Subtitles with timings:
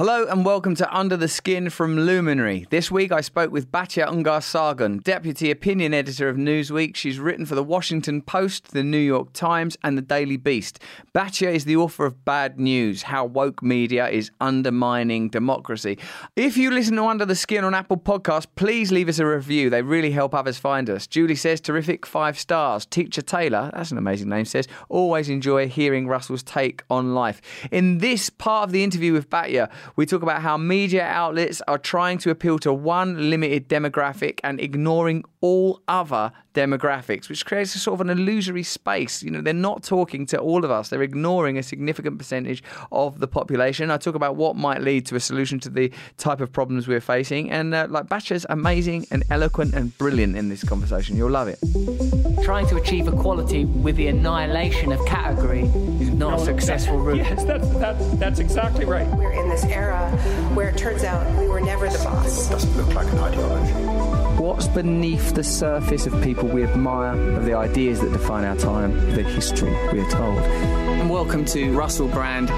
[0.00, 2.66] Hello and welcome to Under the Skin from Luminary.
[2.70, 6.96] This week I spoke with Batya Ungar Sargon, Deputy Opinion Editor of Newsweek.
[6.96, 10.78] She's written for the Washington Post, the New York Times, and the Daily Beast.
[11.14, 15.98] Batya is the author of Bad News How Woke Media is Undermining Democracy.
[16.34, 19.68] If you listen to Under the Skin on Apple Podcasts, please leave us a review.
[19.68, 21.06] They really help others find us.
[21.06, 22.86] Julie says, terrific five stars.
[22.86, 27.42] Teacher Taylor, that's an amazing name, says, always enjoy hearing Russell's take on life.
[27.70, 31.78] In this part of the interview with Batya, we talk about how media outlets are
[31.78, 37.78] trying to appeal to one limited demographic and ignoring all other demographics, which creates a
[37.78, 39.22] sort of an illusory space.
[39.22, 43.20] You know, they're not talking to all of us, they're ignoring a significant percentage of
[43.20, 43.90] the population.
[43.90, 47.00] I talk about what might lead to a solution to the type of problems we're
[47.00, 47.50] facing.
[47.50, 51.16] And uh, like Batya's amazing and eloquent and brilliant in this conversation.
[51.16, 51.58] You'll love it.
[52.44, 55.62] Trying to achieve equality with the annihilation of category
[56.00, 57.20] is not no, a successful route.
[57.30, 59.06] Yes, that's, that's, that's exactly right.
[59.08, 60.10] We're in this era
[60.54, 62.46] where it turns out we were never the boss.
[62.46, 63.99] It doesn't look like an ideology.
[64.40, 68.98] What's beneath the surface of people we admire, of the ideas that define our time,
[69.14, 70.38] the history we are told?
[70.38, 72.50] And welcome to Russell Brand.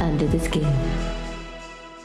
[0.00, 0.64] Under the Skin.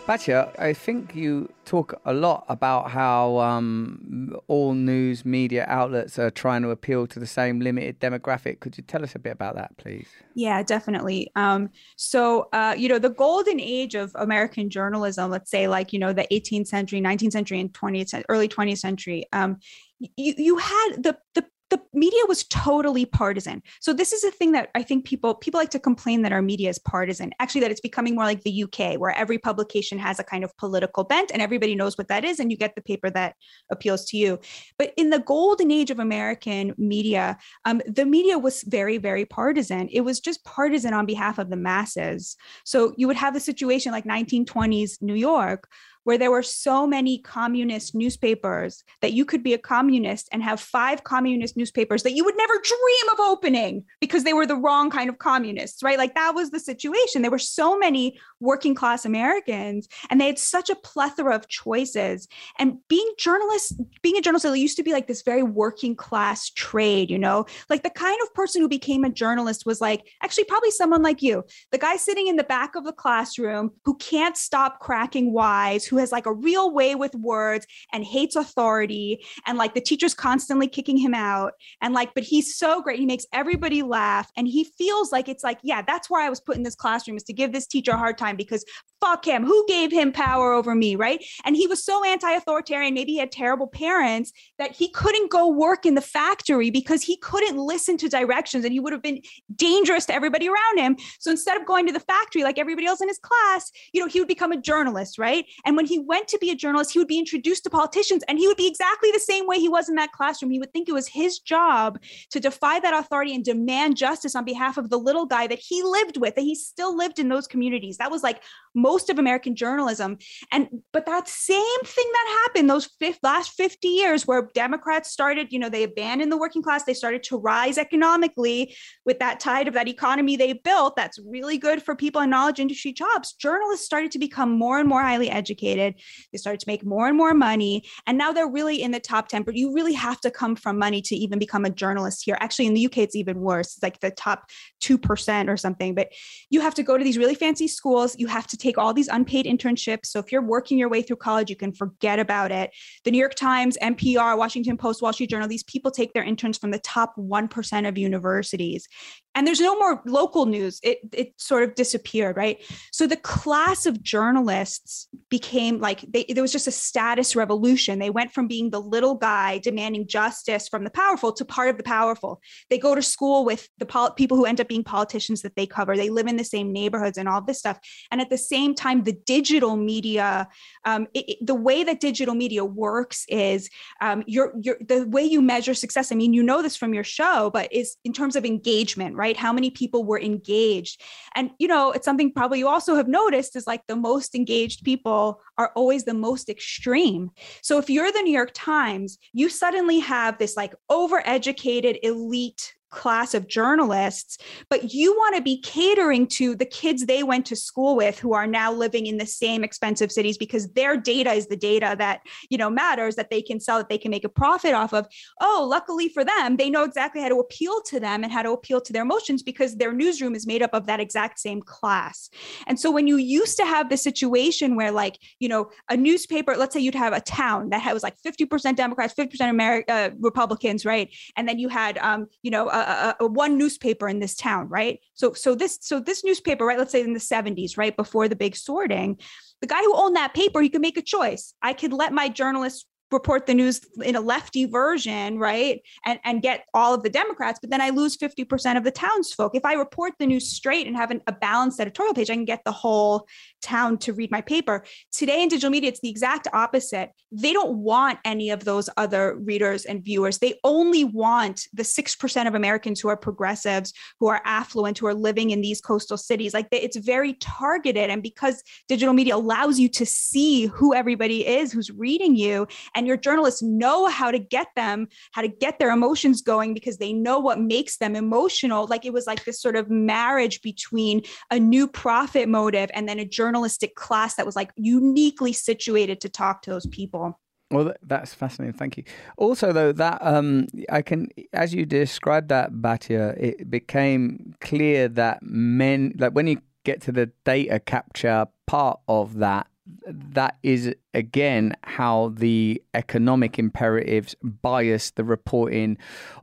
[0.09, 6.31] Batya, I think you talk a lot about how um, all news media outlets are
[6.31, 8.59] trying to appeal to the same limited demographic.
[8.59, 10.07] Could you tell us a bit about that, please?
[10.33, 11.30] Yeah, definitely.
[11.35, 15.99] Um, so, uh, you know, the golden age of American journalism, let's say like, you
[15.99, 19.57] know, the 18th century, 19th century, and 20th, early 20th century, um,
[19.99, 23.62] you, you had the, the the media was totally partisan.
[23.80, 26.42] So this is a thing that I think people people like to complain that our
[26.42, 27.31] media is partisan.
[27.39, 30.56] Actually, that it's becoming more like the UK, where every publication has a kind of
[30.58, 33.36] political bent, and everybody knows what that is, and you get the paper that
[33.72, 34.39] appeals to you.
[34.78, 39.89] But in the golden age of American media, um, the media was very, very partisan.
[39.92, 42.36] It was just partisan on behalf of the masses.
[42.66, 45.67] So you would have the situation like 1920s New York,
[46.03, 50.59] where there were so many communist newspapers that you could be a communist and have
[50.59, 54.89] five communist newspapers that you would never dream of opening because they were the wrong
[54.89, 55.98] kind of communists, right?
[55.98, 57.21] Like that was the situation.
[57.21, 62.27] There were so many working class Americans and they had such a plethora of choices.
[62.58, 66.49] And being journalists, being a journalist, it used to be like this very working class
[66.49, 70.45] trade, you know, like the kind of person who became a journalist was like actually
[70.45, 74.37] probably someone like you, the guy sitting in the back of the classroom who can't
[74.37, 79.58] stop cracking wise, who has like a real way with words and hates authority and
[79.58, 83.00] like the teacher's constantly kicking him out and like but he's so great.
[83.00, 86.39] He makes everybody laugh and he feels like it's like yeah that's why I was
[86.39, 88.64] put in this classroom is to give this teacher a hard time because
[89.02, 89.45] fuck him.
[89.45, 91.23] Who gave him power over me right?
[91.45, 95.86] And he was so anti-authoritarian maybe he had terrible parents that he couldn't go work
[95.86, 99.22] in the factory because he couldn't listen to directions and he would have been
[99.55, 100.98] dangerous to everybody around him.
[101.20, 104.08] So instead of going to the factory like everybody else in his class you know
[104.08, 105.45] he would become a journalist right?
[105.66, 108.38] And when he went to be a journalist, he would be introduced to politicians and
[108.38, 110.52] he would be exactly the same way he was in that classroom.
[110.52, 112.02] He would think it was his job
[112.32, 115.82] to defy that authority and demand justice on behalf of the little guy that he
[115.82, 117.95] lived with, that he still lived in those communities.
[117.95, 118.44] That was like
[118.75, 120.17] most of American journalism.
[120.52, 125.52] And but that same thing that happened those fifth, last 50 years where Democrats started,
[125.52, 128.75] you know, they abandoned the working class, they started to rise economically
[129.06, 130.95] with that tide of that economy they built.
[130.95, 133.33] That's really good for people in knowledge industry jobs.
[133.33, 135.95] Journalists started to become more and more highly educated.
[136.31, 137.83] They started to make more and more money.
[138.07, 140.77] And now they're really in the top 10, but you really have to come from
[140.77, 142.38] money to even become a journalist here.
[142.39, 143.75] Actually, in the UK, it's even worse.
[143.75, 144.50] It's like the top
[144.81, 145.95] 2% or something.
[145.95, 146.09] But
[146.50, 148.15] you have to go to these really fancy schools.
[148.18, 150.07] You have to take all these unpaid internships.
[150.07, 152.71] So if you're working your way through college, you can forget about it.
[153.03, 156.57] The New York Times, NPR, Washington Post, Wall Street Journal, these people take their interns
[156.57, 158.88] from the top 1% of universities
[159.36, 160.80] and there's no more local news.
[160.84, 162.62] It it sort of disappeared right?
[162.92, 168.00] So the class of journalists became like they, there was just a status revolution.
[168.00, 171.78] They went from being the little guy demanding justice from the powerful to part of
[171.78, 172.42] the powerful.
[172.69, 175.68] They go to school with the pol- people who end up being politicians that they
[175.68, 175.96] cover.
[175.96, 177.80] They live in the same neighborhoods and all this stuff.
[178.12, 180.48] And at the same time the digital media
[180.86, 183.70] um, it, it, the way that digital media works is
[184.02, 187.04] um, your, your the way you measure success i mean you know this from your
[187.04, 191.02] show but is in terms of engagement right how many people were engaged?
[191.36, 194.84] And you know it's something probably you also have noticed is like the most engaged
[194.84, 197.31] people are always the most extreme.
[197.62, 203.33] So if you're the new york times you suddenly have this like overeducated elite class
[203.33, 204.38] of journalists,
[204.69, 208.33] but you want to be catering to the kids they went to school with who
[208.33, 212.21] are now living in the same expensive cities because their data is the data that,
[212.50, 215.07] you know, matters that they can sell, that they can make a profit off of.
[215.41, 218.51] Oh, luckily for them, they know exactly how to appeal to them and how to
[218.51, 222.30] appeal to their emotions because their newsroom is made up of that exact same class.
[222.68, 226.56] And so when you used to have the situation where like, you know, a newspaper,
[226.56, 230.86] let's say you'd have a town that was like 50% Democrats, 50% America, uh, Republicans,
[230.86, 231.13] right?
[231.36, 235.00] And then you had, um, you know, a, a, one newspaper in this town, right?
[235.14, 236.78] So so this so this newspaper, right?
[236.78, 239.18] Let's say in the 70s, right before the big sorting,
[239.62, 241.54] the guy who owned that paper, he could make a choice.
[241.62, 245.82] I could let my journalists report the news in a lefty version, right?
[246.06, 249.56] And and get all of the Democrats, but then I lose 50% of the townsfolk.
[249.56, 252.46] If I report the news straight and have an, a balanced editorial page, I can
[252.46, 253.28] get the whole
[253.62, 254.84] town to read my paper.
[255.12, 257.12] Today in digital media, it's the exact opposite.
[257.32, 260.40] They don't want any of those other readers and viewers.
[260.40, 265.14] They only want the 6% of Americans who are progressives, who are affluent, who are
[265.14, 266.54] living in these coastal cities.
[266.54, 268.10] Like it's very targeted.
[268.10, 272.68] And because digital media allows you to see who everybody is who's reading you,
[273.00, 276.98] and your journalists know how to get them, how to get their emotions going because
[276.98, 278.88] they know what makes them emotional.
[278.88, 283.18] Like it was like this sort of marriage between a new profit motive and then
[283.18, 287.40] a journalistic class that was like uniquely situated to talk to those people.
[287.72, 288.78] Well, that's fascinating.
[288.78, 289.06] Thank you.
[289.38, 295.42] Also, though, that um, I can, as you described that, Batya, it became clear that
[295.42, 299.68] men, like when you get to the data capture part of that,
[300.07, 305.97] that is again how the economic imperatives bias the reporting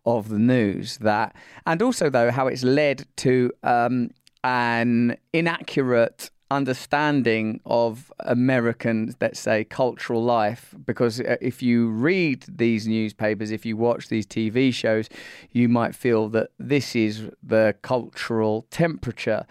[0.04, 0.98] of the news.
[0.98, 1.34] That,
[1.66, 4.10] and also though, how it's led to um,
[4.44, 10.74] an inaccurate understanding of American, let's say, cultural life.
[10.84, 15.08] Because uh, if you read these newspapers, if you watch these TV shows,
[15.52, 19.46] you might feel that this is the cultural temperature.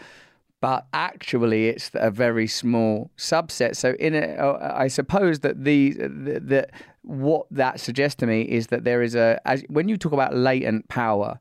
[0.65, 3.75] But actually, it's a very small subset.
[3.75, 6.71] So, in a, uh, I suppose that the that
[7.03, 10.35] what that suggests to me is that there is a as when you talk about
[10.35, 11.37] latent power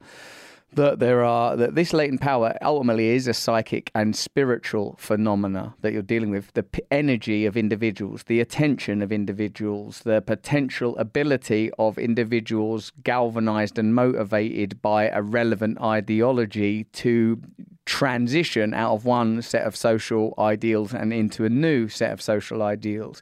[0.74, 5.94] that there are that this latent power ultimately is a psychic and spiritual phenomena that
[5.94, 11.70] you're dealing with the p- energy of individuals the attention of individuals the potential ability
[11.78, 17.40] of individuals galvanized and motivated by a relevant ideology to
[17.86, 22.62] transition out of one set of social ideals and into a new set of social
[22.62, 23.20] ideals.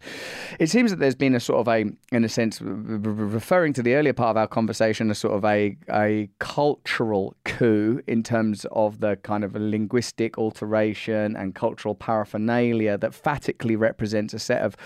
[0.60, 3.94] It seems that there's been a sort of a, in a sense, referring to the
[3.94, 9.00] earlier part of our conversation, a sort of a, a cultural coup in terms of
[9.00, 14.76] the kind of linguistic alteration and cultural paraphernalia that phatically represents a set of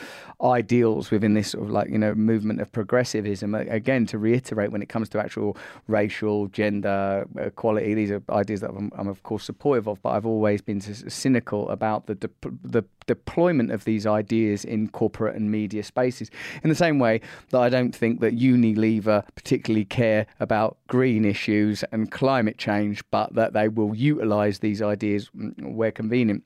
[0.42, 3.54] ideals within this sort of like, you know, movement of progressivism.
[3.54, 5.56] Again, to reiterate, when it comes to actual
[5.86, 10.10] racial, gender, equality, these are ideas that I'm, I'm of course supporting supportive of, but
[10.10, 12.30] I've always been cynical about the de-
[12.62, 16.30] the deployment of these ideas in corporate and media spaces.
[16.62, 17.20] In the same way
[17.50, 23.34] that I don't think that Unilever particularly care about green issues and climate change, but
[23.34, 26.44] that they will utilise these ideas mm, where convenient.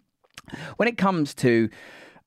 [0.79, 1.69] When it comes to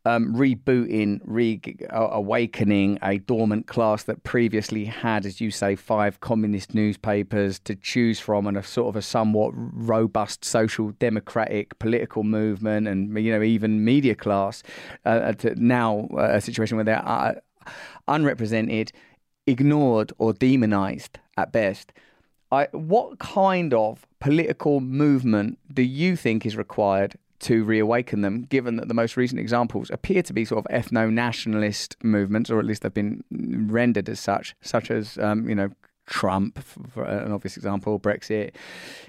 [0.05, 6.73] um, rebooting, re awakening a dormant class that previously had, as you say, five communist
[6.75, 12.87] newspapers to choose from, and a sort of a somewhat robust social democratic political movement,
[12.87, 14.61] and you know even media class.
[15.05, 17.33] Uh, to now uh, a situation where they're uh,
[18.07, 18.91] unrepresented,
[19.47, 21.93] ignored, or demonized at best.
[22.51, 28.77] I, what kind of political movement do you think is required to reawaken them, given
[28.77, 32.65] that the most recent examples appear to be sort of ethno nationalist movements, or at
[32.65, 35.69] least they've been rendered as such, such as, um, you know,
[36.05, 38.55] Trump, for an obvious example, Brexit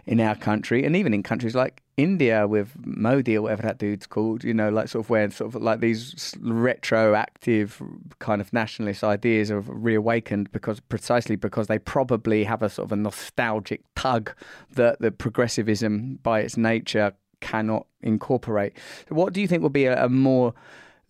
[0.07, 4.07] in our country, and even in countries like India with Modi or whatever that dude's
[4.07, 7.83] called, you know, like sort of where sort of like these retroactive
[8.21, 12.93] kind of nationalist ideas are reawakened because precisely because they probably have a sort of
[12.93, 14.33] a nostalgic tug
[14.73, 17.12] that the progressivism by its nature
[17.45, 18.73] cannot incorporate.
[19.09, 20.55] What do you think would be a, a more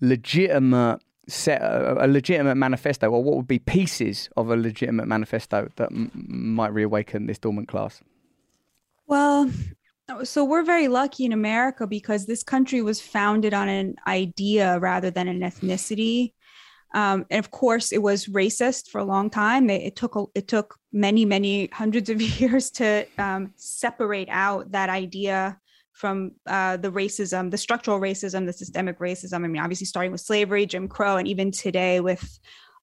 [0.00, 5.70] legitimate set a, a, legitimate manifesto, or what would be pieces of a legitimate manifesto
[5.76, 8.02] that m- might reawaken this dormant class?
[9.06, 9.50] Well,
[10.24, 15.10] so we're very lucky in America because this country was founded on an idea rather
[15.10, 16.32] than an ethnicity.
[16.94, 19.70] Um, and of course, it was racist for a long time.
[19.70, 24.72] It, it took a, it took many many hundreds of years to um, separate out
[24.72, 25.58] that idea
[25.94, 29.44] from uh, the racism, the structural racism, the systemic racism.
[29.44, 32.38] I mean, obviously, starting with slavery, Jim Crow, and even today with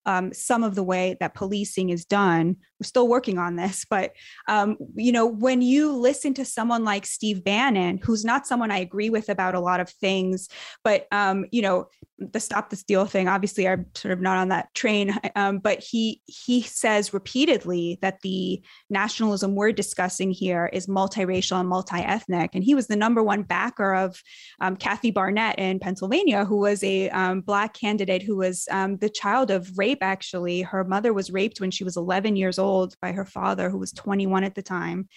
[0.06, 4.14] um, some of the way that policing is done, still working on this, but
[4.48, 8.80] um, you know, when you listen to someone like Steve Bannon, who's not someone I
[8.80, 10.48] agree with about a lot of things,
[10.84, 14.50] but um, you know, the stop the steal thing, obviously I'm sort of not on
[14.50, 15.18] that train.
[15.34, 21.70] Um, but he he says repeatedly that the nationalism we're discussing here is multiracial and
[21.70, 22.52] multi-ethnic.
[22.54, 24.22] And he was the number one backer of
[24.60, 29.10] um, Kathy Barnette in Pennsylvania, who was a um, black candidate who was um, the
[29.10, 30.62] child of rape, actually.
[30.64, 32.71] Her mother was raped when she was 11 years old
[33.02, 35.08] by her father, who was 21 at the time.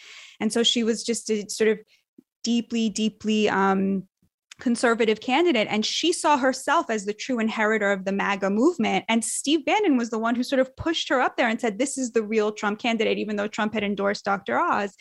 [0.40, 1.78] And so she was just a sort of
[2.42, 4.04] deeply, deeply um,
[4.60, 9.24] conservative candidate and she saw herself as the true inheritor of the MAGA movement and
[9.24, 11.98] Steve Bannon was the one who sort of pushed her up there and said this
[11.98, 14.58] is the real Trump candidate even though Trump had endorsed Dr.
[14.60, 14.94] Oz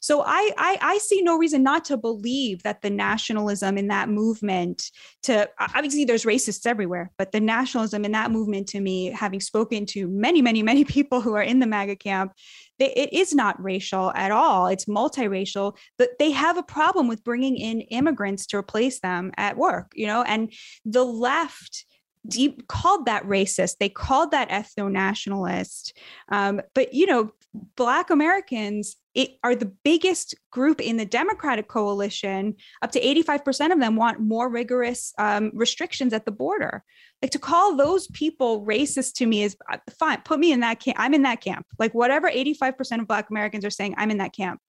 [0.00, 4.08] so I, I, I see no reason not to believe that the nationalism in that
[4.08, 4.90] movement
[5.24, 9.86] to obviously there's racists everywhere, but the nationalism in that movement to me, having spoken
[9.86, 12.32] to many, many, many people who are in the MAGA camp,
[12.78, 14.68] it is not racial at all.
[14.68, 19.56] It's multiracial, but they have a problem with bringing in immigrants to replace them at
[19.56, 20.52] work, you know, and
[20.84, 21.84] the left
[22.26, 23.76] deep called that racist.
[23.78, 25.96] They called that ethno-nationalist.
[26.30, 27.32] Um, but you know
[27.76, 32.54] black americans it, are the biggest group in the democratic coalition.
[32.82, 36.84] Up to 85% of them want more rigorous um, restrictions at the border.
[37.20, 40.78] Like to call those people racist to me is uh, fine put me in that
[40.78, 41.66] camp i'm in that camp.
[41.80, 44.60] Like whatever 85% of black americans are saying i'm in that camp.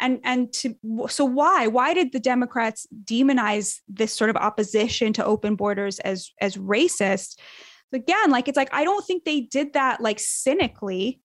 [0.00, 0.74] And and to
[1.08, 6.32] so why why did the democrats demonize this sort of opposition to open borders as
[6.40, 7.38] as racist?
[7.92, 11.20] Again like it's like i don't think they did that like cynically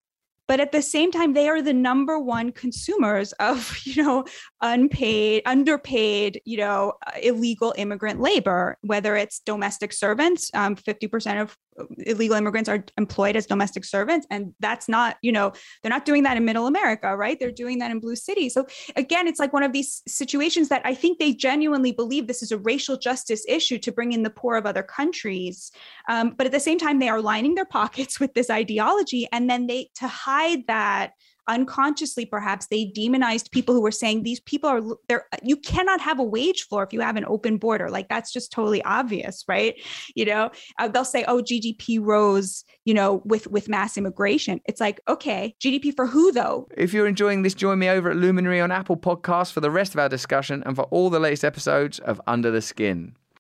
[0.48, 4.26] but at the same time they are the number one consumers of you know
[4.62, 11.58] unpaid underpaid you know illegal immigrant labor whether it's domestic servants um, 50% of
[12.00, 16.24] illegal immigrants are employed as domestic servants and that's not you know they're not doing
[16.24, 17.40] that in middle america right?
[17.40, 18.66] They're doing that in blue city so
[18.96, 22.52] again it's like one of these situations that i think they genuinely believe this is
[22.52, 25.72] a racial justice issue to bring in the poor of other countries.
[26.10, 29.50] Um, but at the same time they are lining their pockets with this ideology and
[29.50, 31.14] then they to hide that
[31.48, 36.20] unconsciously perhaps they demonized people who were saying these people are there you cannot have
[36.20, 37.90] a wage floor if you have an open border.
[37.90, 39.76] Like that's just totally obvious right?
[40.16, 44.62] You know uh, they'll say oh gdp rose you know with with mass immigration.
[44.66, 46.68] It's like okay gdp for who though?
[46.76, 49.94] If you're enjoying this join me over at luminary on apple podcasts for the rest
[49.94, 53.16] of our discussion and for all the latest episodes of under the skin